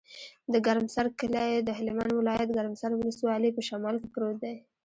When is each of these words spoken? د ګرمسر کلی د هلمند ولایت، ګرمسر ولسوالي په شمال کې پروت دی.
د 0.53 0.55
ګرمسر 0.65 1.05
کلی 1.19 1.51
د 1.61 1.69
هلمند 1.79 2.11
ولایت، 2.19 2.49
ګرمسر 2.57 2.91
ولسوالي 2.95 3.49
په 3.53 3.61
شمال 3.67 3.95
کې 4.01 4.07
پروت 4.13 4.37
دی. 4.43 4.55